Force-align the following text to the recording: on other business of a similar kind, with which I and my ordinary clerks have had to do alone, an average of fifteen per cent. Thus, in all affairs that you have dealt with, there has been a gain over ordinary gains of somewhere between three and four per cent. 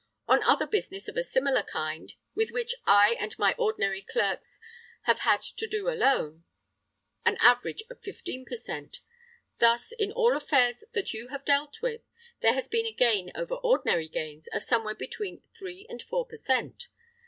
on 0.27 0.41
other 0.41 0.65
business 0.65 1.07
of 1.07 1.15
a 1.15 1.23
similar 1.23 1.61
kind, 1.61 2.15
with 2.33 2.49
which 2.49 2.73
I 2.87 3.15
and 3.19 3.37
my 3.37 3.53
ordinary 3.59 4.01
clerks 4.01 4.59
have 5.03 5.19
had 5.19 5.41
to 5.43 5.67
do 5.67 5.89
alone, 5.89 6.43
an 7.23 7.37
average 7.39 7.83
of 7.87 8.01
fifteen 8.01 8.43
per 8.43 8.55
cent. 8.55 9.01
Thus, 9.59 9.91
in 9.91 10.11
all 10.11 10.35
affairs 10.35 10.83
that 10.93 11.13
you 11.13 11.27
have 11.27 11.45
dealt 11.45 11.83
with, 11.83 12.01
there 12.41 12.53
has 12.55 12.67
been 12.67 12.87
a 12.87 12.91
gain 12.91 13.31
over 13.35 13.53
ordinary 13.53 14.07
gains 14.07 14.47
of 14.47 14.63
somewhere 14.63 14.95
between 14.95 15.43
three 15.55 15.85
and 15.87 16.01
four 16.01 16.25
per 16.25 16.37
cent. 16.37 16.87